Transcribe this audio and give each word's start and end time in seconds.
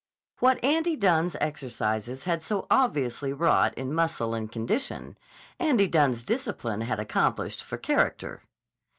What 0.39 0.63
Andy 0.63 0.95
Dunne's 0.95 1.35
exercises 1.39 2.23
had 2.23 2.41
so 2.41 2.65
obviously 2.71 3.33
wrought 3.33 3.71
in 3.75 3.93
muscle 3.93 4.33
and 4.33 4.51
condition, 4.51 5.15
Andy 5.59 5.87
Dunne's 5.87 6.23
discipline 6.23 6.81
had 6.81 6.99
accomplished 6.99 7.63
for 7.63 7.77
character. 7.77 8.41